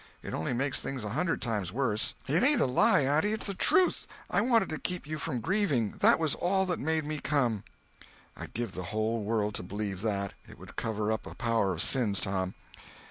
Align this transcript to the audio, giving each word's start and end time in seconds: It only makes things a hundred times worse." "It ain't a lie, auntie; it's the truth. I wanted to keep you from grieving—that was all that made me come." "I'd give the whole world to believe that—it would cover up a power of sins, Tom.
It 0.23 0.33
only 0.33 0.51
makes 0.51 0.81
things 0.81 1.03
a 1.03 1.09
hundred 1.09 1.43
times 1.43 1.71
worse." 1.71 2.15
"It 2.27 2.41
ain't 2.41 2.59
a 2.59 2.65
lie, 2.65 3.01
auntie; 3.01 3.33
it's 3.33 3.45
the 3.45 3.53
truth. 3.53 4.07
I 4.31 4.41
wanted 4.41 4.69
to 4.69 4.79
keep 4.79 5.05
you 5.05 5.19
from 5.19 5.41
grieving—that 5.41 6.17
was 6.17 6.33
all 6.33 6.65
that 6.65 6.79
made 6.79 7.05
me 7.05 7.19
come." 7.19 7.63
"I'd 8.35 8.55
give 8.55 8.71
the 8.71 8.85
whole 8.89 9.21
world 9.23 9.53
to 9.55 9.61
believe 9.61 10.01
that—it 10.01 10.57
would 10.57 10.75
cover 10.75 11.11
up 11.11 11.27
a 11.27 11.35
power 11.35 11.71
of 11.73 11.83
sins, 11.83 12.19
Tom. 12.19 12.55